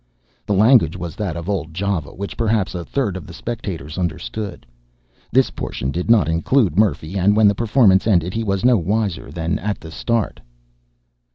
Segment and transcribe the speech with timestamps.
[0.47, 4.65] The language was that of Old Java, which perhaps a third of the spectators understood.
[5.31, 9.29] This portion did not include Murphy, and when the performance ended he was no wiser
[9.29, 10.39] than at the start.